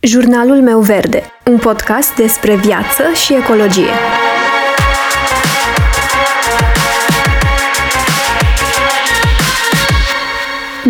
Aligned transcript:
Jurnalul 0.00 0.62
meu 0.62 0.80
verde, 0.80 1.22
un 1.50 1.58
podcast 1.58 2.14
despre 2.14 2.56
viață 2.56 3.02
și 3.24 3.34
ecologie. 3.34 3.90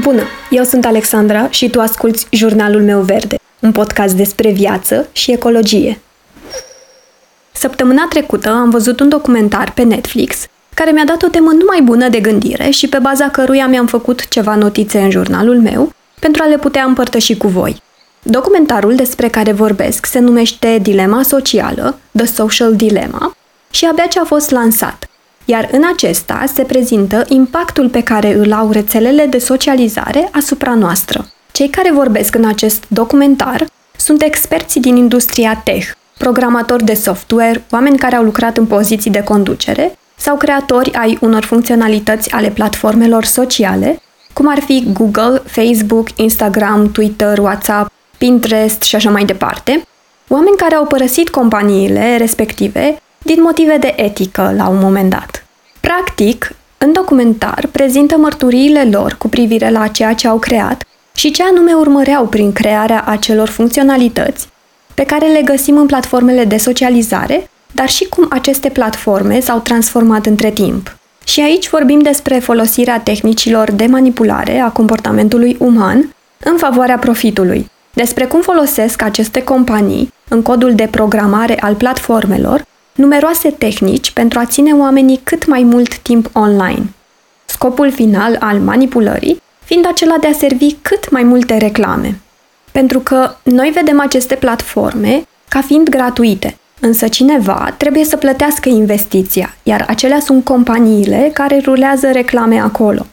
Bună, 0.01 0.23
eu 0.51 0.65
sunt 0.65 0.85
Alexandra 0.85 1.51
și 1.51 1.71
tu 1.71 1.81
asculți 1.81 2.27
Jurnalul 2.31 2.83
meu 2.83 3.01
verde, 3.01 3.37
un 3.59 3.73
podcast 3.73 4.15
despre 4.15 4.51
viață 4.51 5.09
și 5.13 5.33
ecologie. 5.33 6.01
Săptămâna 7.53 8.07
trecută 8.09 8.49
am 8.49 8.71
văzut 8.71 9.01
un 9.01 9.09
documentar 9.09 9.73
pe 9.73 9.83
Netflix 9.83 10.47
care 10.75 10.91
mi-a 10.91 11.05
dat 11.05 11.23
o 11.23 11.29
temă 11.29 11.51
numai 11.51 11.81
bună 11.83 12.09
de 12.09 12.21
gândire 12.21 12.71
și 12.71 12.89
pe 12.89 12.99
baza 12.99 13.29
căruia 13.29 13.67
mi-am 13.67 13.87
făcut 13.87 14.29
ceva 14.29 14.55
notițe 14.55 14.99
în 14.99 15.11
jurnalul 15.11 15.61
meu 15.61 15.93
pentru 16.21 16.43
a 16.43 16.47
le 16.47 16.59
putea 16.59 16.85
împărtăși 16.85 17.37
cu 17.37 17.49
voi. 17.49 17.87
Documentarul 18.23 18.95
despre 18.95 19.29
care 19.29 19.53
vorbesc 19.53 20.07
se 20.07 20.19
numește 20.19 20.79
Dilema 20.83 21.23
socială, 21.23 21.99
The 22.17 22.27
Social 22.27 22.77
Dilemma, 22.77 23.37
și 23.71 23.85
abia 23.85 24.07
ce 24.07 24.21
a 24.21 24.25
fost 24.25 24.51
lansat. 24.51 25.09
Iar 25.45 25.69
în 25.73 25.83
acesta 25.95 26.45
se 26.55 26.63
prezintă 26.63 27.25
impactul 27.29 27.89
pe 27.89 28.03
care 28.03 28.35
îl 28.35 28.53
au 28.53 28.71
rețelele 28.71 29.27
de 29.27 29.39
socializare 29.39 30.29
asupra 30.33 30.75
noastră. 30.75 31.31
Cei 31.53 31.69
care 31.69 31.93
vorbesc 31.93 32.35
în 32.35 32.45
acest 32.45 32.85
documentar 32.89 33.67
sunt 33.97 34.23
experții 34.23 34.81
din 34.81 34.97
industria 34.97 35.61
tech, 35.65 35.91
programatori 36.19 36.85
de 36.85 36.95
software, 36.95 37.65
oameni 37.71 37.99
care 37.99 38.17
au 38.17 38.23
lucrat 38.25 38.57
în 38.57 38.67
poziții 38.67 39.11
de 39.11 39.23
conducere 39.23 39.99
sau 40.17 40.37
creatori 40.37 40.93
ai 40.93 41.19
unor 41.21 41.45
funcționalități 41.45 42.31
ale 42.33 42.49
platformelor 42.49 43.25
sociale, 43.25 44.03
cum 44.33 44.49
ar 44.49 44.59
fi 44.59 44.87
Google, 44.93 45.43
Facebook, 45.47 46.09
Instagram, 46.17 46.93
Twitter, 46.93 47.39
WhatsApp, 47.39 47.93
Pinterest 48.19 48.83
și 48.83 48.95
așa 48.95 49.11
mai 49.11 49.25
departe, 49.25 49.83
oameni 50.29 50.57
care 50.57 50.75
au 50.75 50.87
părăsit 50.87 51.29
companiile 51.29 52.17
respective 52.17 53.03
din 53.23 53.43
motive 53.43 53.77
de 53.77 53.95
etică 53.97 54.53
la 54.57 54.69
un 54.69 54.79
moment 54.79 55.11
dat. 55.11 55.47
Practic, 55.81 56.55
în 56.79 56.93
documentar 56.93 57.69
prezintă 57.73 58.17
mărturiile 58.17 58.85
lor 58.85 59.15
cu 59.19 59.29
privire 59.29 59.71
la 59.71 59.87
ceea 59.87 60.13
ce 60.15 60.29
au 60.29 60.39
creat 60.39 60.83
și 61.15 61.31
ce 61.31 61.43
anume 61.43 61.73
urmăreau 61.73 62.27
prin 62.27 62.53
crearea 62.53 63.05
acelor 63.07 63.49
funcționalități 63.49 64.49
pe 64.95 65.05
care 65.05 65.27
le 65.27 65.43
găsim 65.43 65.77
în 65.77 65.87
platformele 65.87 66.45
de 66.45 66.57
socializare, 66.57 67.51
dar 67.73 67.89
și 67.89 68.05
cum 68.05 68.27
aceste 68.31 68.69
platforme 68.69 69.41
s-au 69.41 69.59
transformat 69.59 70.27
între 70.27 70.51
timp. 70.51 70.97
Și 71.25 71.41
aici 71.41 71.69
vorbim 71.69 71.99
despre 71.99 72.39
folosirea 72.39 73.01
tehnicilor 73.01 73.71
de 73.71 73.87
manipulare 73.87 74.59
a 74.59 74.71
comportamentului 74.71 75.57
uman 75.59 76.15
în 76.45 76.57
favoarea 76.57 76.99
profitului, 76.99 77.71
despre 77.99 78.25
cum 78.27 78.41
folosesc 78.41 79.03
aceste 79.03 79.43
companii, 79.43 80.13
în 80.29 80.43
codul 80.43 80.75
de 80.75 80.89
programare 80.91 81.61
al 81.61 81.75
platformelor, 81.75 82.65
numeroase 82.95 83.51
tehnici 83.51 84.11
pentru 84.11 84.39
a 84.39 84.45
ține 84.45 84.73
oamenii 84.73 85.21
cât 85.23 85.47
mai 85.47 85.63
mult 85.63 85.99
timp 85.99 86.31
online. 86.33 86.83
Scopul 87.45 87.91
final 87.93 88.37
al 88.41 88.59
manipulării 88.59 89.43
fiind 89.65 89.87
acela 89.87 90.17
de 90.21 90.27
a 90.27 90.33
servi 90.33 90.73
cât 90.83 91.11
mai 91.11 91.23
multe 91.23 91.57
reclame. 91.57 92.21
Pentru 92.73 92.99
că 93.01 93.35
noi 93.43 93.71
vedem 93.75 94.01
aceste 94.01 94.35
platforme 94.35 95.23
ca 95.49 95.61
fiind 95.61 95.89
gratuite, 95.89 96.57
însă 96.81 97.09
cineva 97.09 97.75
trebuie 97.77 98.05
să 98.05 98.17
plătească 98.17 98.69
investiția, 98.69 99.55
iar 99.63 99.85
acelea 99.89 100.21
sunt 100.21 100.45
companiile 100.45 101.31
care 101.33 101.61
rulează 101.65 102.11
reclame 102.13 102.61
acolo. 102.61 103.07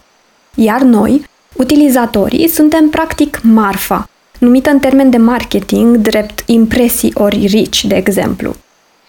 Iar 0.55 0.81
noi, 0.81 1.25
utilizatorii, 1.53 2.47
suntem 2.47 2.89
practic 2.89 3.39
marfa, 3.43 4.09
numită 4.39 4.69
în 4.69 4.79
termen 4.79 5.09
de 5.09 5.17
marketing 5.17 5.95
drept 5.95 6.43
impresii 6.45 7.11
ori 7.13 7.45
rici, 7.45 7.85
de 7.85 7.95
exemplu. 7.95 8.55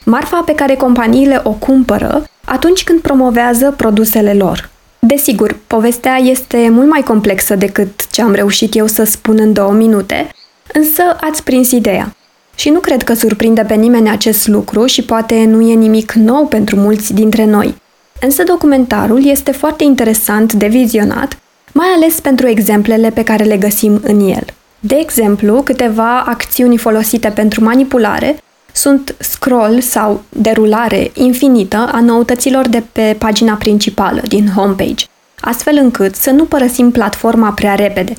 Marfa 0.05 0.43
pe 0.47 0.55
care 0.55 0.75
companiile 0.75 1.41
o 1.45 1.51
cumpără 1.51 2.25
atunci 2.45 2.85
când 2.85 3.01
promovează 3.01 3.75
produsele 3.77 4.35
lor. 4.35 4.71
Desigur, 4.99 5.57
povestea 5.67 6.17
este 6.17 6.69
mult 6.71 6.89
mai 6.89 7.03
complexă 7.03 7.55
decât 7.55 8.11
ce 8.11 8.23
am 8.23 8.33
reușit 8.33 8.77
eu 8.77 8.87
să 8.87 9.05
spun 9.05 9.39
în 9.41 9.53
două 9.53 9.73
minute, 9.73 10.29
însă 10.73 11.03
ați 11.21 11.43
prins 11.43 11.71
ideea. 11.71 12.17
Și 12.55 12.71
nu 12.71 12.79
cred 12.79 13.03
că 13.03 13.15
surprinde 13.15 13.63
pe 13.63 13.75
nimeni 13.75 14.09
acest 14.09 14.47
lucru 14.47 14.87
și 14.87 15.03
poate 15.03 15.45
nu 15.45 15.61
e 15.61 15.75
nimic 15.75 16.13
nou 16.13 16.47
pentru 16.47 16.77
mulți 16.77 17.15
dintre 17.15 17.45
noi. 17.45 17.75
Însă 18.21 18.43
documentarul 18.43 19.27
este 19.27 19.51
foarte 19.51 19.85
interesant 19.85 20.53
de 20.53 20.67
vizionat, 20.67 21.39
mai 21.73 21.87
ales 21.97 22.21
pentru 22.21 22.47
exemplele 22.47 23.11
pe 23.11 23.23
care 23.23 23.45
le 23.45 23.57
găsim 23.57 24.01
în 24.03 24.29
el. 24.29 24.45
De 24.81 24.95
exemplu, 24.95 25.63
câteva 25.63 26.21
acțiuni 26.21 26.77
folosite 26.77 27.29
pentru 27.29 27.65
manipulare 27.65 28.37
sunt 28.73 29.15
scroll 29.19 29.81
sau 29.81 30.23
derulare 30.29 31.11
infinită 31.15 31.91
a 31.93 32.01
noutăților 32.01 32.69
de 32.69 32.83
pe 32.93 33.17
pagina 33.19 33.55
principală 33.55 34.21
din 34.29 34.49
homepage, 34.55 35.05
astfel 35.41 35.77
încât 35.77 36.15
să 36.15 36.31
nu 36.31 36.45
părăsim 36.45 36.91
platforma 36.91 37.51
prea 37.51 37.75
repede, 37.75 38.15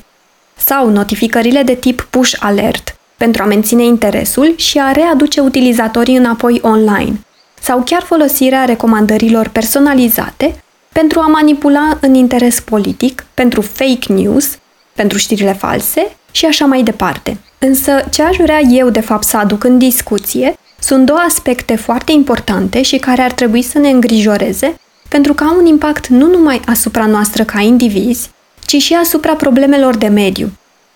sau 0.55 0.89
notificările 0.89 1.63
de 1.63 1.73
tip 1.73 2.07
push 2.09 2.35
alert 2.39 2.95
pentru 3.17 3.43
a 3.43 3.45
menține 3.45 3.83
interesul 3.83 4.53
și 4.55 4.79
a 4.79 4.91
readuce 4.91 5.39
utilizatorii 5.39 6.17
înapoi 6.17 6.59
online, 6.63 7.19
sau 7.61 7.81
chiar 7.85 8.01
folosirea 8.01 8.65
recomandărilor 8.65 9.47
personalizate 9.47 10.63
pentru 10.91 11.19
a 11.19 11.27
manipula 11.27 11.97
în 12.01 12.13
interes 12.13 12.59
politic, 12.59 13.25
pentru 13.33 13.61
fake 13.61 14.13
news, 14.13 14.57
pentru 14.93 15.17
știrile 15.17 15.53
false 15.53 16.16
și 16.31 16.45
așa 16.45 16.65
mai 16.65 16.83
departe. 16.83 17.37
Însă, 17.59 18.03
ce 18.09 18.23
aș 18.23 18.37
vrea 18.37 18.59
eu, 18.59 18.89
de 18.89 18.99
fapt, 18.99 19.23
să 19.23 19.37
aduc 19.37 19.63
în 19.63 19.77
discuție 19.77 20.57
sunt 20.79 21.05
două 21.05 21.19
aspecte 21.27 21.75
foarte 21.75 22.11
importante 22.11 22.81
și 22.81 22.97
care 22.97 23.21
ar 23.21 23.31
trebui 23.31 23.61
să 23.61 23.77
ne 23.77 23.89
îngrijoreze 23.89 24.79
pentru 25.09 25.33
că 25.33 25.43
au 25.43 25.57
un 25.57 25.65
impact 25.65 26.07
nu 26.07 26.27
numai 26.27 26.61
asupra 26.65 27.05
noastră 27.05 27.43
ca 27.43 27.61
indivizi, 27.61 28.29
ci 28.65 28.75
și 28.75 28.93
asupra 28.93 29.33
problemelor 29.33 29.97
de 29.97 30.07
mediu. 30.07 30.51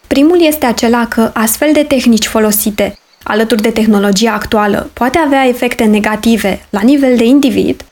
Primul 0.08 0.46
este 0.46 0.66
acela 0.66 1.08
că 1.08 1.31
astfel 1.34 1.74
de 1.74 1.84
tehnici 1.84 2.28
folosite 2.28 2.97
alături 3.24 3.62
de 3.62 3.70
tehnologia 3.70 4.34
actuală 4.34 4.90
poate 4.94 5.18
avea 5.18 5.47
efecte 5.47 5.84
negative 5.84 6.66
la 6.70 6.81
nivel 6.81 7.18
de 7.18 7.24
individ, 7.24 7.86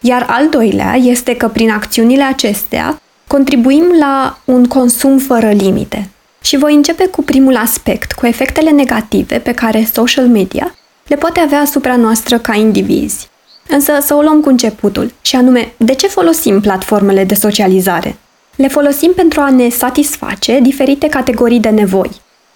iar 0.00 0.26
al 0.28 0.48
doilea 0.48 0.94
este 0.94 1.36
că 1.36 1.48
prin 1.48 1.70
acțiunile 1.70 2.22
acestea 2.22 3.00
contribuim 3.26 3.84
la 3.98 4.38
un 4.44 4.64
consum 4.64 5.18
fără 5.18 5.50
limite. 5.50 6.10
Și 6.42 6.56
voi 6.56 6.74
începe 6.74 7.06
cu 7.06 7.22
primul 7.22 7.56
aspect, 7.56 8.12
cu 8.12 8.26
efectele 8.26 8.70
negative 8.70 9.38
pe 9.38 9.52
care 9.52 9.88
social 9.92 10.26
media 10.26 10.74
le 11.06 11.16
poate 11.16 11.40
avea 11.40 11.60
asupra 11.60 11.96
noastră 11.96 12.38
ca 12.38 12.54
indivizi. 12.54 13.30
Însă 13.68 13.92
să 14.00 14.14
o 14.14 14.20
luăm 14.20 14.40
cu 14.40 14.48
începutul, 14.48 15.12
și 15.20 15.36
anume, 15.36 15.72
de 15.76 15.94
ce 15.94 16.06
folosim 16.06 16.60
platformele 16.60 17.24
de 17.24 17.34
socializare? 17.34 18.16
Le 18.56 18.68
folosim 18.68 19.12
pentru 19.16 19.40
a 19.40 19.50
ne 19.50 19.68
satisface 19.68 20.58
diferite 20.60 21.08
categorii 21.08 21.60
de 21.60 21.68
nevoi. 21.68 22.10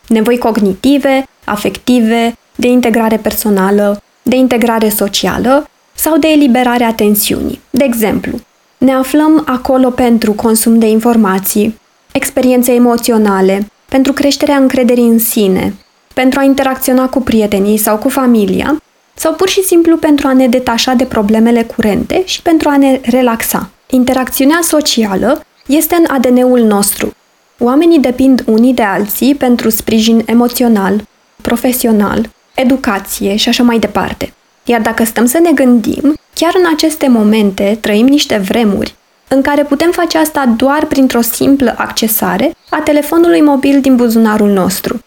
Nevoi 0.08 0.38
cognitive, 0.38 1.26
afective, 1.44 2.36
de 2.56 2.66
integrare 2.66 3.16
personală, 3.16 4.02
de 4.22 4.36
integrare 4.36 4.88
socială 4.88 5.68
sau 5.94 6.16
de 6.16 6.28
eliberare 6.28 6.84
a 6.84 6.94
tensiunii. 6.94 7.60
De 7.70 7.84
exemplu, 7.84 8.38
ne 8.78 8.92
aflăm 8.92 9.42
acolo 9.46 9.90
pentru 9.90 10.32
consum 10.32 10.78
de 10.78 10.86
informații, 10.86 11.78
experiențe 12.12 12.72
emoționale, 12.72 13.66
pentru 13.88 14.12
creșterea 14.12 14.56
încrederii 14.56 15.08
în 15.08 15.18
sine, 15.18 15.74
pentru 16.14 16.38
a 16.38 16.42
interacționa 16.42 17.08
cu 17.08 17.20
prietenii 17.20 17.76
sau 17.76 17.96
cu 17.96 18.08
familia, 18.08 18.82
sau 19.14 19.32
pur 19.32 19.48
și 19.48 19.62
simplu 19.62 19.96
pentru 19.96 20.26
a 20.26 20.32
ne 20.32 20.48
detașa 20.48 20.92
de 20.92 21.04
problemele 21.04 21.62
curente 21.62 22.22
și 22.24 22.42
pentru 22.42 22.68
a 22.68 22.76
ne 22.76 23.00
relaxa. 23.02 23.70
Interacțiunea 23.90 24.58
socială 24.62 25.44
este 25.66 25.94
în 25.94 26.04
ADN-ul 26.08 26.60
nostru. 26.60 27.12
Oamenii 27.58 27.98
depind 27.98 28.42
unii 28.46 28.74
de 28.74 28.82
alții 28.82 29.34
pentru 29.34 29.68
sprijin 29.68 30.22
emoțional, 30.26 31.06
profesional, 31.42 32.30
educație 32.54 33.36
și 33.36 33.48
așa 33.48 33.62
mai 33.62 33.78
departe. 33.78 34.32
Iar 34.64 34.80
dacă 34.80 35.04
stăm 35.04 35.26
să 35.26 35.38
ne 35.38 35.52
gândim, 35.52 36.14
chiar 36.34 36.52
în 36.58 36.66
aceste 36.72 37.08
momente 37.08 37.78
trăim 37.80 38.06
niște 38.06 38.36
vremuri 38.36 38.94
în 39.28 39.42
care 39.42 39.62
putem 39.62 39.90
face 39.90 40.18
asta 40.18 40.54
doar 40.56 40.84
printr-o 40.84 41.20
simplă 41.20 41.74
accesare 41.78 42.54
a 42.70 42.80
telefonului 42.80 43.40
mobil 43.40 43.80
din 43.80 43.96
buzunarul 43.96 44.50
nostru. 44.50 44.98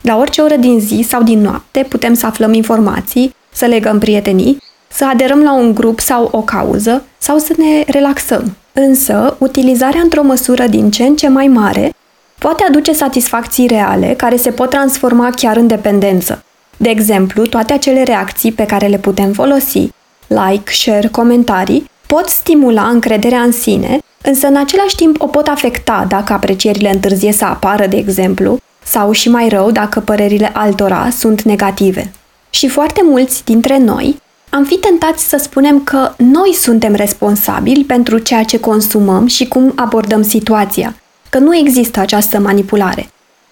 La 0.00 0.16
orice 0.16 0.40
oră 0.40 0.56
din 0.56 0.80
zi 0.80 1.04
sau 1.08 1.22
din 1.22 1.40
noapte 1.40 1.86
putem 1.88 2.14
să 2.14 2.26
aflăm 2.26 2.52
informații, 2.52 3.34
să 3.52 3.64
legăm 3.64 3.98
prietenii, 3.98 4.62
să 4.88 5.06
aderăm 5.06 5.42
la 5.42 5.52
un 5.52 5.74
grup 5.74 6.00
sau 6.00 6.28
o 6.32 6.40
cauză 6.40 7.04
sau 7.18 7.38
să 7.38 7.54
ne 7.56 7.84
relaxăm. 7.86 8.56
Însă, 8.72 9.36
utilizarea 9.38 10.00
într-o 10.00 10.22
măsură 10.22 10.66
din 10.66 10.90
ce 10.90 11.02
în 11.02 11.16
ce 11.16 11.28
mai 11.28 11.46
mare 11.46 11.94
poate 12.38 12.64
aduce 12.68 12.92
satisfacții 12.92 13.66
reale 13.66 14.14
care 14.16 14.36
se 14.36 14.50
pot 14.50 14.70
transforma 14.70 15.30
chiar 15.30 15.56
în 15.56 15.66
dependență. 15.66 16.44
De 16.76 16.88
exemplu, 16.88 17.46
toate 17.46 17.72
acele 17.72 18.02
reacții 18.02 18.52
pe 18.52 18.66
care 18.66 18.86
le 18.86 18.98
putem 18.98 19.32
folosi, 19.32 19.88
like, 20.26 20.72
share, 20.72 21.08
comentarii, 21.08 21.90
pot 22.06 22.28
stimula 22.28 22.88
încrederea 22.88 23.40
în 23.40 23.52
sine, 23.52 23.98
însă 24.22 24.46
în 24.46 24.56
același 24.56 24.94
timp 24.94 25.22
o 25.22 25.26
pot 25.26 25.46
afecta 25.46 26.04
dacă 26.08 26.32
aprecierile 26.32 26.90
întârzie 26.90 27.32
să 27.32 27.44
apară, 27.44 27.86
de 27.86 27.96
exemplu, 27.96 28.58
sau 28.84 29.12
și 29.12 29.28
mai 29.28 29.48
rău 29.48 29.70
dacă 29.70 30.00
părerile 30.00 30.50
altora 30.54 31.08
sunt 31.10 31.42
negative. 31.42 32.12
Și 32.50 32.68
foarte 32.68 33.00
mulți 33.04 33.44
dintre 33.44 33.78
noi 33.78 34.16
am 34.50 34.64
fi 34.64 34.76
tentați 34.76 35.28
să 35.28 35.36
spunem 35.36 35.84
că 35.84 36.12
noi 36.16 36.54
suntem 36.54 36.94
responsabili 36.94 37.84
pentru 37.84 38.18
ceea 38.18 38.42
ce 38.42 38.60
consumăm 38.60 39.26
și 39.26 39.48
cum 39.48 39.72
abordăm 39.74 40.22
situația, 40.22 40.96
că 41.30 41.38
nu 41.38 41.56
există 41.56 42.00
această 42.00 42.38
manipulare. 42.38 43.08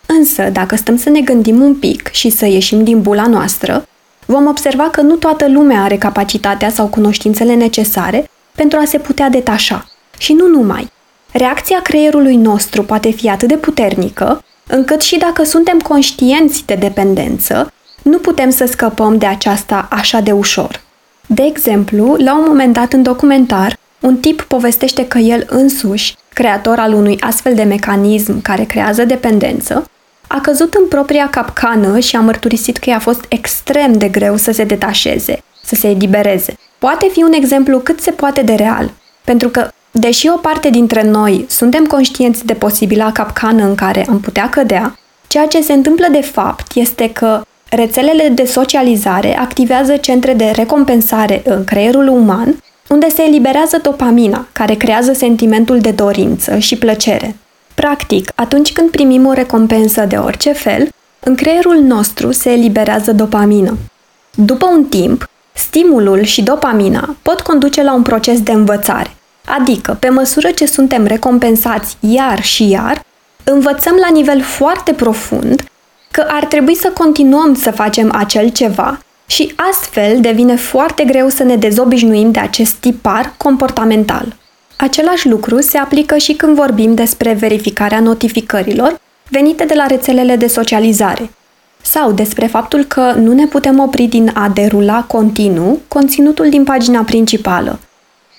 Însă, 0.07 0.49
dacă 0.53 0.77
stăm 0.77 0.97
să 0.97 1.11
ne 1.11 1.21
gândim 1.21 1.61
un 1.61 1.75
pic 1.75 2.11
și 2.11 2.31
să 2.31 2.47
ieșim 2.47 2.85
din 2.85 3.03
bula 3.03 3.27
noastră, 3.27 3.89
vom 4.27 4.47
observa 4.47 4.89
că 4.91 5.01
nu 5.01 5.15
toată 5.15 5.49
lumea 5.49 5.83
are 5.83 5.97
capacitatea 5.97 6.71
sau 6.71 6.87
cunoștințele 6.87 7.55
necesare 7.55 8.31
pentru 8.55 8.79
a 8.79 8.85
se 8.85 8.99
putea 8.99 9.29
detașa. 9.29 9.89
Și 10.19 10.33
nu 10.33 10.47
numai. 10.47 10.93
Reacția 11.33 11.83
creierului 11.83 12.37
nostru 12.37 12.83
poate 12.83 13.11
fi 13.11 13.29
atât 13.29 13.49
de 13.49 13.57
puternică, 13.57 14.45
încât 14.67 15.01
și 15.01 15.19
dacă 15.19 15.45
suntem 15.45 15.79
conștienți 15.79 16.67
de 16.67 16.75
dependență, 16.75 17.73
nu 18.03 18.19
putem 18.19 18.51
să 18.51 18.65
scăpăm 18.65 19.19
de 19.19 19.27
aceasta 19.27 19.89
așa 19.91 20.21
de 20.21 20.33
ușor. 20.33 20.81
De 21.27 21.43
exemplu, 21.43 22.17
la 22.19 22.39
un 22.39 22.45
moment 22.47 22.73
dat 22.73 22.93
în 22.93 23.03
documentar, 23.03 23.79
un 24.01 24.17
tip 24.17 24.43
povestește 24.43 25.07
că 25.07 25.19
el 25.19 25.47
însuși, 25.49 26.17
creator 26.33 26.79
al 26.79 26.93
unui 26.93 27.21
astfel 27.21 27.55
de 27.55 27.63
mecanism 27.63 28.41
care 28.41 28.65
creează 28.65 29.05
dependență, 29.05 29.91
a 30.27 30.41
căzut 30.41 30.75
în 30.75 30.89
propria 30.89 31.29
capcană 31.31 31.99
și 31.99 32.17
a 32.17 32.21
mărturisit 32.21 32.77
că 32.77 32.91
i-a 32.91 32.99
fost 32.99 33.25
extrem 33.29 33.93
de 33.93 34.09
greu 34.09 34.37
să 34.37 34.53
se 34.53 34.65
detașeze, 34.65 35.43
să 35.63 35.75
se 35.75 35.89
elibereze. 35.89 36.57
Poate 36.85 37.09
fi 37.13 37.23
un 37.23 37.33
exemplu 37.33 37.79
cât 37.79 38.01
se 38.01 38.11
poate 38.11 38.43
de 38.43 38.55
real, 38.55 38.91
pentru 39.25 39.49
că, 39.49 39.69
deși 39.91 40.29
o 40.29 40.37
parte 40.37 40.71
dintre 40.71 41.03
noi 41.03 41.45
suntem 41.49 41.85
conștienți 41.85 42.47
de 42.47 42.53
posibila 42.53 43.13
capcană 43.13 43.65
în 43.65 43.75
care 43.75 44.07
am 44.09 44.21
putea 44.21 44.49
cădea, 44.49 44.99
ceea 45.27 45.47
ce 45.47 45.63
se 45.63 45.73
întâmplă 45.73 46.07
de 46.11 46.21
fapt 46.21 46.75
este 46.75 47.11
că 47.13 47.43
rețelele 47.69 48.29
de 48.29 48.45
socializare 48.45 49.39
activează 49.39 49.97
centre 49.97 50.35
de 50.35 50.51
recompensare 50.55 51.43
în 51.45 51.65
creierul 51.65 52.09
uman, 52.09 52.63
unde 52.89 53.09
se 53.09 53.23
eliberează 53.23 53.79
dopamina, 53.83 54.47
care 54.53 54.75
creează 54.75 55.13
sentimentul 55.13 55.79
de 55.79 55.91
dorință 55.91 56.59
și 56.59 56.77
plăcere. 56.77 57.37
Practic, 57.75 58.31
atunci 58.35 58.73
când 58.73 58.91
primim 58.91 59.27
o 59.27 59.33
recompensă 59.33 60.05
de 60.05 60.17
orice 60.17 60.53
fel, 60.53 60.89
în 61.21 61.35
creierul 61.35 61.77
nostru 61.77 62.33
se 62.33 62.51
eliberează 62.51 63.13
dopamină. 63.13 63.79
După 64.35 64.67
un 64.67 64.85
timp, 64.85 65.29
stimulul 65.55 66.23
și 66.23 66.43
dopamina 66.43 67.17
pot 67.23 67.41
conduce 67.41 67.83
la 67.83 67.95
un 67.95 68.03
proces 68.03 68.43
de 68.43 68.53
învățare, 68.53 69.17
adică, 69.45 69.97
pe 70.01 70.09
măsură 70.09 70.51
ce 70.51 70.67
suntem 70.67 71.05
recompensați 71.07 71.97
iar 72.01 72.43
și 72.43 72.69
iar, 72.69 73.03
învățăm 73.45 73.97
la 74.01 74.09
nivel 74.09 74.43
foarte 74.43 74.93
profund 74.93 75.65
că 76.11 76.25
ar 76.29 76.45
trebui 76.45 76.75
să 76.75 76.91
continuăm 76.99 77.55
să 77.55 77.71
facem 77.71 78.13
acel 78.15 78.49
ceva 78.49 78.99
și 79.27 79.53
astfel 79.71 80.21
devine 80.21 80.57
foarte 80.57 81.05
greu 81.05 81.29
să 81.29 81.43
ne 81.43 81.57
dezobișnuim 81.57 82.31
de 82.31 82.41
acest 82.41 82.73
tipar 82.73 83.35
comportamental. 83.37 84.37
Același 84.77 85.29
lucru 85.29 85.61
se 85.61 85.79
aplică 85.79 86.17
și 86.17 86.33
când 86.33 86.57
vorbim 86.57 86.95
despre 86.95 87.33
verificarea 87.33 88.01
notificărilor 88.01 89.01
venite 89.29 89.65
de 89.65 89.75
la 89.75 89.87
rețelele 89.87 90.37
de 90.37 90.47
socializare 90.47 91.31
sau 91.85 92.13
despre 92.13 92.47
faptul 92.47 92.85
că 92.85 93.13
nu 93.17 93.33
ne 93.33 93.47
putem 93.47 93.79
opri 93.79 94.07
din 94.07 94.31
a 94.35 94.49
derula 94.49 95.03
continuu 95.03 95.81
conținutul 95.89 96.49
din 96.49 96.65
pagina 96.65 97.03
principală. 97.03 97.79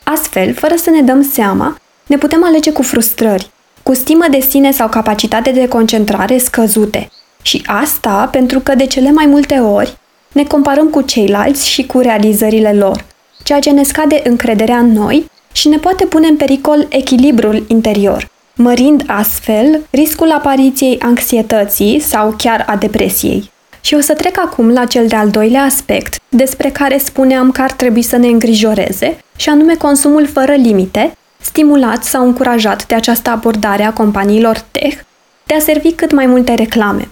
Astfel, 0.03 0.53
fără 0.53 0.75
să 0.75 0.89
ne 0.89 1.01
dăm 1.01 1.24
seama, 1.24 1.77
ne 2.06 2.18
putem 2.18 2.44
alege 2.44 2.71
cu 2.71 2.81
frustrări, 2.81 3.50
cu 3.83 3.94
stimă 3.94 4.25
de 4.31 4.39
sine 4.39 4.71
sau 4.71 4.88
capacitate 4.88 5.51
de 5.51 5.68
concentrare 5.68 6.38
scăzute. 6.38 7.09
Și 7.42 7.63
asta 7.65 8.27
pentru 8.31 8.59
că 8.59 8.75
de 8.75 8.86
cele 8.86 9.12
mai 9.12 9.25
multe 9.25 9.56
ori 9.56 9.98
ne 10.31 10.44
comparăm 10.44 10.88
cu 10.88 11.01
ceilalți 11.01 11.69
și 11.69 11.86
cu 11.86 12.00
realizările 12.00 12.74
lor, 12.74 13.06
ceea 13.44 13.59
ce 13.59 13.71
ne 13.71 13.83
scade 13.83 14.21
încrederea 14.24 14.77
în 14.77 14.91
noi 14.91 15.31
și 15.51 15.68
ne 15.68 15.77
poate 15.77 16.06
pune 16.06 16.27
în 16.27 16.36
pericol 16.36 16.86
echilibrul 16.89 17.65
interior, 17.68 18.30
mărind 18.55 19.03
astfel 19.07 19.81
riscul 19.89 20.31
apariției 20.31 20.99
anxietății 20.99 21.99
sau 21.99 22.33
chiar 22.37 22.63
a 22.67 22.75
depresiei. 22.75 23.51
Și 23.81 23.93
o 23.93 23.99
să 23.99 24.13
trec 24.13 24.37
acum 24.37 24.69
la 24.69 24.85
cel 24.85 25.07
de-al 25.07 25.29
doilea 25.29 25.63
aspect, 25.63 26.19
despre 26.29 26.69
care 26.69 26.97
spuneam 26.97 27.51
că 27.51 27.61
ar 27.61 27.71
trebui 27.71 28.01
să 28.01 28.17
ne 28.17 28.27
îngrijoreze, 28.27 29.17
și 29.35 29.49
anume 29.49 29.75
consumul 29.75 30.27
fără 30.27 30.53
limite, 30.53 31.17
stimulat 31.41 32.03
sau 32.03 32.25
încurajat 32.25 32.85
de 32.85 32.95
această 32.95 33.29
abordare 33.29 33.83
a 33.83 33.93
companiilor 33.93 34.65
tech 34.71 34.97
de 35.45 35.53
a 35.53 35.59
servi 35.59 35.91
cât 35.91 36.11
mai 36.11 36.25
multe 36.25 36.53
reclame. 36.53 37.07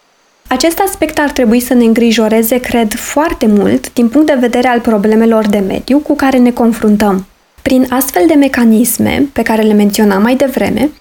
Acest 0.47 0.79
aspect 0.79 1.19
ar 1.19 1.29
trebui 1.31 1.59
să 1.59 1.73
ne 1.73 1.83
îngrijoreze, 1.83 2.59
cred, 2.59 2.93
foarte 2.93 3.45
mult 3.45 3.93
din 3.93 4.09
punct 4.09 4.27
de 4.27 4.37
vedere 4.39 4.67
al 4.67 4.79
problemelor 4.79 5.47
de 5.47 5.57
mediu 5.57 5.99
cu 5.99 6.15
care 6.15 6.37
ne 6.37 6.51
confruntăm. 6.51 7.25
Prin 7.61 7.85
astfel 7.89 8.23
de 8.27 8.33
mecanisme, 8.33 9.29
pe 9.33 9.41
care 9.41 9.61
le 9.61 9.73
menționam 9.73 10.21
mai 10.21 10.35
devreme, 10.35 10.91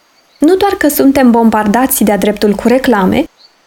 nu 0.42 0.56
doar 0.56 0.72
că 0.72 0.88
suntem 0.88 1.30
bombardați 1.30 2.04
de-a 2.04 2.16
dreptul 2.16 2.52
cu 2.52 2.68
reclame, 2.68 3.24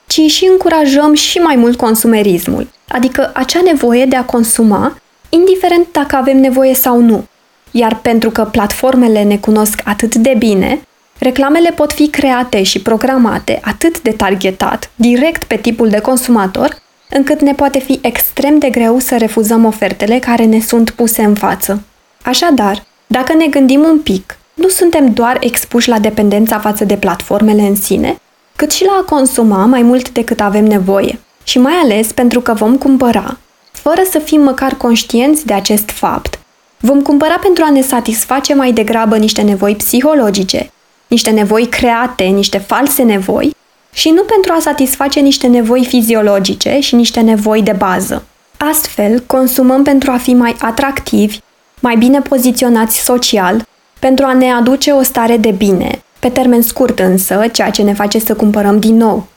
ci 0.08 0.20
și 0.20 0.48
încurajăm 0.52 1.14
și 1.14 1.38
mai 1.38 1.56
mult 1.56 1.78
consumerismul, 1.78 2.68
adică 2.88 3.32
acea 3.34 3.62
nevoie 3.62 4.06
de 4.06 4.16
a 4.16 4.24
consuma, 4.24 4.98
indiferent 5.30 5.88
dacă 5.92 6.16
avem 6.16 6.38
nevoie 6.38 6.74
sau 6.74 7.00
nu. 7.00 7.26
Iar 7.72 7.96
pentru 7.96 8.30
că 8.30 8.44
platformele 8.44 9.24
ne 9.24 9.38
cunosc 9.38 9.82
atât 9.84 10.16
de 10.16 10.36
bine, 10.38 10.82
reclamele 11.18 11.70
pot 11.70 11.94
fi 11.94 12.08
create 12.08 12.64
și 12.64 12.82
programate 12.82 13.60
atât 13.64 14.02
de 14.02 14.12
targetat, 14.12 14.90
direct 14.96 15.44
pe 15.44 15.56
tipul 15.56 15.90
de 15.90 16.00
consumator, 16.00 16.82
încât 17.10 17.42
ne 17.42 17.54
poate 17.54 17.80
fi 17.80 18.00
extrem 18.02 18.58
de 18.58 18.70
greu 18.70 19.00
să 19.00 19.18
refuzăm 19.18 19.66
ofertele 19.66 20.20
care 20.20 20.46
ne 20.46 20.60
sunt 20.60 20.90
puse 20.90 21.24
în 21.24 21.36
față. 21.36 21.84
Așadar, 22.24 22.84
dacă 23.08 23.34
ne 23.34 23.48
gândim 23.48 23.82
un 23.82 24.00
pic, 24.00 24.38
nu 24.56 24.68
suntem 24.68 25.14
doar 25.14 25.38
expuși 25.40 25.90
la 25.90 26.00
dependența 26.00 26.60
față 26.60 26.86
de 26.86 26.96
platformele 26.96 27.62
în 27.62 27.76
sine, 27.76 28.20
cât 28.56 28.72
și 28.72 28.86
la 28.86 29.02
a 29.02 29.06
consuma 29.06 29.66
mai 29.66 29.82
mult 29.82 30.10
decât 30.10 30.42
avem 30.42 30.66
nevoie. 30.66 31.20
Și 31.44 31.60
mai 31.60 31.74
ales 31.74 32.12
pentru 32.12 32.42
că 32.42 32.54
vom 32.54 32.78
cumpăra, 32.78 33.38
fără 33.72 34.02
să 34.12 34.20
fim 34.20 34.42
măcar 34.42 34.74
conștienți 34.74 35.46
de 35.46 35.54
acest 35.54 35.90
fapt, 35.90 36.40
vom 36.80 37.02
cumpăra 37.02 37.38
pentru 37.38 37.64
a 37.64 37.72
ne 37.72 37.82
satisface 37.82 38.54
mai 38.54 38.72
degrabă 38.72 39.18
niște 39.18 39.42
nevoi 39.42 39.76
psihologice, 39.76 40.72
niște 41.08 41.30
nevoi 41.30 41.66
create, 41.66 42.24
niște 42.24 42.58
false 42.58 43.04
nevoi, 43.04 43.56
și 43.94 44.10
nu 44.10 44.22
pentru 44.22 44.54
a 44.56 44.60
satisface 44.60 45.20
niște 45.20 45.48
nevoi 45.48 45.86
fiziologice 45.86 46.80
și 46.80 46.96
niște 46.96 47.20
nevoi 47.20 47.62
de 47.62 47.76
bază. 47.78 48.24
Astfel, 48.58 49.20
consumăm 49.20 49.84
pentru 49.84 50.12
a 50.12 50.18
fi 50.18 50.34
mai 50.34 50.56
atractivi, 50.60 51.40
mai 51.80 51.96
bine 51.98 52.22
poziționați 52.22 53.04
social, 53.04 53.66
pentru 54.06 54.26
a 54.26 54.34
ne 54.34 54.52
aduce 54.52 54.92
o 54.92 55.04
stare 55.04 55.38
de 55.38 55.52
bine, 55.52 56.02
pe 56.20 56.30
termen 56.30 56.62
scurt 56.62 57.00
însă, 57.00 57.48
ceea 57.52 57.70
ce 57.70 57.82
ne 57.82 57.94
face 57.94 58.20
să 58.20 58.34
cumpărăm 58.34 58.80
din 58.80 58.98
nou. 58.98 59.28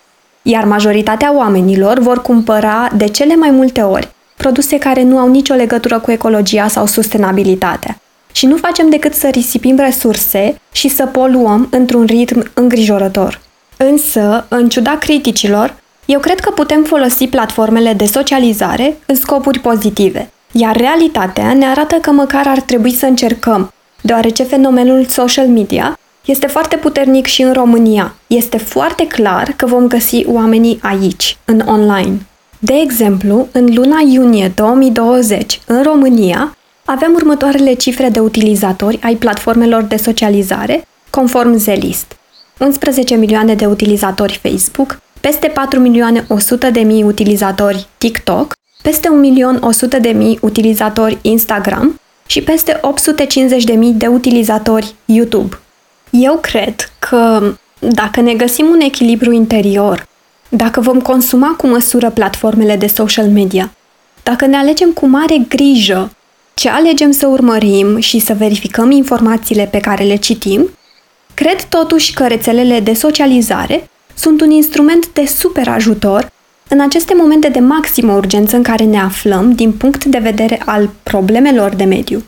Iar 0.43 0.65
majoritatea 0.65 1.37
oamenilor 1.37 1.99
vor 1.99 2.23
cumpăra 2.23 2.89
de 2.97 3.07
cele 3.07 3.35
mai 3.35 3.51
multe 3.51 3.81
ori 3.81 4.09
produse 4.37 4.79
care 4.79 5.03
nu 5.03 5.19
au 5.19 5.29
nicio 5.29 5.55
legătură 5.55 5.99
cu 5.99 6.11
ecologia 6.11 6.69
sau 6.69 6.87
sustenabilitatea. 6.87 8.01
Și 8.33 8.47
nu 8.47 8.57
facem 8.57 8.91
decât 8.91 9.15
să 9.15 9.29
risipim 9.29 9.77
resurse 9.77 10.61
și 10.73 10.89
să 10.89 11.07
poluăm 11.07 11.69
într-un 11.71 12.05
ritm 12.05 12.51
îngrijorător. 12.55 13.41
Însă, 13.77 14.47
în 14.49 14.69
ciuda 14.69 14.99
criticilor, 14.99 15.75
eu 16.05 16.21
cred 16.21 16.41
că 16.41 16.51
putem 16.51 16.83
folosi 16.83 17.27
platformele 17.27 17.93
de 17.93 18.05
socializare 18.05 18.97
în 19.07 19.15
scopuri 19.15 19.59
pozitive, 19.59 20.31
iar 20.53 20.77
realitatea 20.77 21.53
ne 21.53 21.67
arată 21.67 21.95
că 21.95 22.11
măcar 22.11 22.47
ar 22.47 22.61
trebui 22.61 22.93
să 22.93 23.07
încercăm, 23.07 23.73
deoarece 24.09 24.43
fenomenul 24.43 25.05
social 25.05 25.47
media 25.47 25.99
este 26.25 26.47
foarte 26.47 26.77
puternic 26.77 27.27
și 27.27 27.43
în 27.43 27.53
România. 27.53 28.15
Este 28.27 28.59
foarte 28.59 29.07
clar 29.07 29.53
că 29.57 29.67
vom 29.67 29.87
găsi 29.87 30.25
oamenii 30.27 30.79
aici, 30.83 31.37
în 31.45 31.62
online. 31.67 32.27
De 32.59 32.73
exemplu, 32.73 33.49
în 33.53 33.75
luna 33.75 34.00
iunie 34.11 34.53
2020, 34.55 35.61
în 35.67 35.83
România, 35.83 36.57
avem 36.85 37.12
următoarele 37.15 37.73
cifre 37.73 38.09
de 38.09 38.19
utilizatori 38.21 38.99
ai 39.03 39.15
platformelor 39.15 39.83
de 39.83 39.97
socializare, 39.97 40.87
conform 41.11 41.57
Zelist. 41.57 42.17
11 42.59 43.15
milioane 43.15 43.55
de 43.55 43.67
utilizatori 43.67 44.41
Facebook, 44.43 45.00
peste 45.21 45.47
4 45.49 45.79
milioane 45.79 46.25
100 46.29 46.71
de 46.71 46.81
mii 46.81 47.03
utilizatori 47.03 47.87
TikTok, 47.99 48.53
peste 48.83 49.09
1 49.09 49.21
milion 49.21 49.59
100 49.61 49.99
de 49.99 50.09
mii 50.09 50.38
utilizatori 50.43 51.19
Instagram 51.23 52.00
și 52.30 52.42
peste 52.42 52.78
850 52.80 53.64
de 53.64 53.73
mii 53.73 53.92
de 53.92 54.06
utilizatori 54.06 54.94
YouTube. 55.04 55.58
Eu 56.11 56.38
cred 56.40 56.92
că 56.99 57.52
dacă 57.78 58.20
ne 58.20 58.35
găsim 58.35 58.66
un 58.66 58.80
echilibru 58.80 59.32
interior, 59.32 60.06
dacă 60.49 60.80
vom 60.80 61.00
consuma 61.00 61.54
cu 61.56 61.66
măsură 61.66 62.11
platformele 62.11 62.76
de 62.76 62.87
social 62.87 63.28
media, 63.28 63.73
dacă 64.23 64.47
ne 64.47 64.56
alegem 64.56 64.90
cu 64.90 65.06
mare 65.06 65.37
grijă 65.49 66.11
ce 66.54 66.68
alegem 66.68 67.11
să 67.11 67.26
urmărim 67.26 67.99
și 67.99 68.18
să 68.18 68.35
verificăm 68.35 68.90
informațiile 68.90 69.64
pe 69.64 69.80
care 69.80 70.04
le 70.04 70.16
citim, 70.16 70.70
cred 71.35 71.62
totuși 71.62 72.12
că 72.12 72.26
rețelele 72.26 72.80
de 72.80 72.92
socializare 72.92 73.90
sunt 74.14 74.40
un 74.40 74.50
instrument 74.50 75.12
de 75.12 75.26
super 75.26 75.68
ajutor 75.68 76.32
în 76.69 76.81
aceste 76.81 77.15
momente 77.17 77.49
de 77.49 77.59
maximă 77.59 78.13
urgență 78.13 78.57
în 78.57 78.63
care 78.63 78.85
ne 78.85 78.99
aflăm 78.99 79.53
din 79.53 79.73
punct 79.73 80.05
de 80.05 80.19
vedere 80.19 80.61
al 80.65 80.91
problemelor 81.03 81.75
de 81.75 81.85
mediu. 81.85 82.23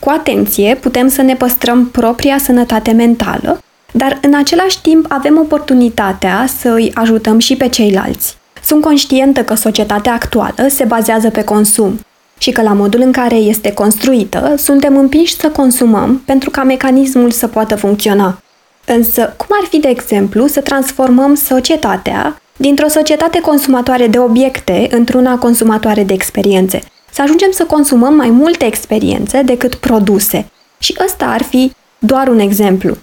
Cu 0.00 0.10
atenție 0.10 0.74
putem 0.74 1.08
să 1.08 1.22
ne 1.22 1.34
păstrăm 1.34 1.86
propria 1.86 2.38
sănătate 2.38 2.92
mentală, 2.92 3.62
dar 3.92 4.18
în 4.22 4.34
același 4.34 4.80
timp 4.80 5.06
avem 5.08 5.38
oportunitatea 5.38 6.46
să 6.58 6.68
îi 6.68 6.90
ajutăm 6.94 7.38
și 7.38 7.56
pe 7.56 7.68
ceilalți. 7.68 8.36
Sunt 8.64 8.82
conștientă 8.82 9.44
că 9.44 9.54
societatea 9.54 10.12
actuală 10.12 10.68
se 10.68 10.84
bazează 10.84 11.30
pe 11.30 11.44
consum 11.44 12.00
și 12.38 12.50
că 12.50 12.62
la 12.62 12.72
modul 12.72 13.00
în 13.00 13.12
care 13.12 13.34
este 13.34 13.72
construită, 13.72 14.54
suntem 14.56 14.96
împinși 14.96 15.36
să 15.36 15.48
consumăm 15.48 16.22
pentru 16.24 16.50
ca 16.50 16.62
mecanismul 16.62 17.30
să 17.30 17.46
poată 17.46 17.74
funcționa. 17.74 18.38
Însă, 18.86 19.34
cum 19.36 19.56
ar 19.60 19.66
fi, 19.68 19.78
de 19.78 19.88
exemplu, 19.88 20.46
să 20.46 20.60
transformăm 20.60 21.34
societatea 21.34 22.40
dintr-o 22.56 22.88
societate 22.88 23.40
consumatoare 23.40 24.06
de 24.06 24.18
obiecte 24.18 24.88
într-una 24.90 25.38
consumatoare 25.38 26.02
de 26.02 26.12
experiențe? 26.12 26.80
Să 27.10 27.22
ajungem 27.22 27.50
să 27.50 27.64
consumăm 27.64 28.14
mai 28.14 28.30
multe 28.30 28.66
experiențe 28.66 29.42
decât 29.42 29.74
produse. 29.74 30.50
Și 30.78 30.96
ăsta 31.04 31.24
ar 31.24 31.42
fi 31.42 31.72
doar 31.98 32.28
un 32.28 32.38
exemplu. 32.38 32.96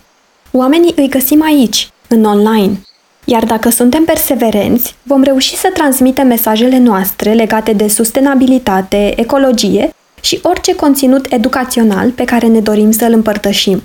Oamenii 0.52 0.94
îi 0.96 1.10
găsim 1.10 1.44
aici, 1.44 1.90
în 2.08 2.24
online. 2.24 2.80
Iar 3.26 3.44
dacă 3.44 3.70
suntem 3.70 4.04
perseverenți, 4.04 4.96
vom 5.04 5.24
reuși 5.24 5.56
să 5.56 5.70
transmitem 5.74 6.28
mesajele 6.28 6.78
noastre 6.78 7.34
legate 7.34 7.74
de 7.74 7.88
sustenabilitate, 7.88 9.14
ecologie 9.20 9.94
și 10.22 10.40
orice 10.44 10.76
conținut 10.76 11.32
educațional 11.32 12.10
pe 12.10 12.24
care 12.24 12.48
ne 12.48 12.60
dorim 12.60 12.92
să 12.92 13.06
îl 13.06 13.14
împărtășim. 13.14 13.84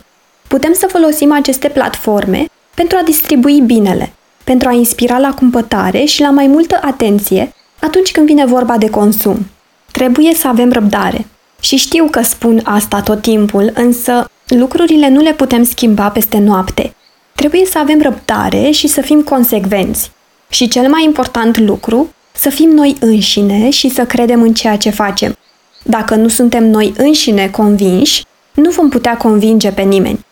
Putem 0.49 0.73
să 0.73 0.87
folosim 0.90 1.32
aceste 1.32 1.68
platforme 1.68 2.46
pentru 2.75 2.99
a 3.00 3.04
distribui 3.04 3.61
binele, 3.61 4.12
pentru 4.47 4.69
a 4.69 4.73
inspira 4.73 5.19
la 5.19 5.35
cumpătare 5.35 6.05
și 6.05 6.21
la 6.21 6.31
mai 6.31 6.47
multă 6.47 6.79
atenție 6.83 7.53
atunci 7.81 8.12
când 8.12 8.26
vine 8.26 8.47
vorba 8.47 8.76
de 8.76 8.91
consum. 8.91 9.47
Trebuie 9.91 10.35
să 10.35 10.49
avem 10.49 10.73
răbdare. 10.73 11.26
Și 11.61 11.76
știu 11.76 12.09
că 12.11 12.23
spun 12.23 12.61
asta 12.65 13.00
tot 13.00 13.23
timpul, 13.23 13.71
însă 13.75 14.31
lucrurile 14.47 15.09
nu 15.09 15.21
le 15.21 15.33
putem 15.33 15.65
schimba 15.65 16.09
peste 16.09 16.38
noapte. 16.38 16.95
Trebuie 17.35 17.65
să 17.65 17.79
avem 17.79 18.03
răbdare 18.03 18.71
și 18.71 18.87
să 18.87 19.00
fim 19.00 19.23
consecvenți. 19.23 20.11
Și 20.49 20.69
cel 20.69 20.88
mai 20.88 21.05
important 21.05 21.59
lucru, 21.59 22.15
să 22.33 22.49
fim 22.49 22.71
noi 22.71 22.97
înșine 23.00 23.71
și 23.71 23.88
să 23.88 24.05
credem 24.05 24.43
în 24.43 24.55
ceea 24.55 24.76
ce 24.76 24.91
facem. 24.91 25.37
Dacă 25.83 26.15
nu 26.15 26.29
suntem 26.29 26.65
noi 26.71 26.93
înșine 26.97 27.49
convinși, 27.49 28.25
nu 28.55 28.71
vom 28.71 28.88
putea 28.88 29.17
convinge 29.17 29.71
pe 29.71 29.83
nimeni. 29.83 30.25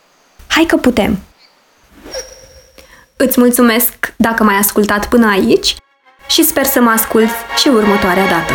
Hai 0.46 0.64
că 0.64 0.76
putem! 0.76 1.18
Îți 3.26 3.40
mulțumesc 3.40 4.12
dacă 4.16 4.42
m-ai 4.42 4.56
ascultat 4.56 5.08
până 5.08 5.26
aici 5.26 5.76
și 6.26 6.44
sper 6.44 6.64
să 6.64 6.80
mă 6.80 6.90
asculți 6.90 7.34
și 7.56 7.68
următoarea 7.68 8.28
dată. 8.28 8.52